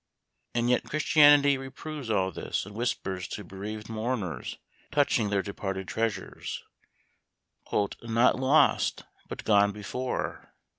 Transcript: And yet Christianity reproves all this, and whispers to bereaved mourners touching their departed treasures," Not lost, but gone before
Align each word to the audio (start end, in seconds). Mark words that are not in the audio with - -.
And 0.55 0.67
yet 0.67 0.85
Christianity 0.85 1.59
reproves 1.59 2.09
all 2.09 2.31
this, 2.31 2.65
and 2.65 2.73
whispers 2.73 3.27
to 3.27 3.43
bereaved 3.43 3.87
mourners 3.87 4.57
touching 4.89 5.29
their 5.29 5.43
departed 5.43 5.87
treasures," 5.87 6.63
Not 8.01 8.35
lost, 8.39 9.03
but 9.29 9.43
gone 9.43 9.71
before 9.71 10.55